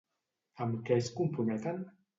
[0.65, 1.89] Amb què es comprometen?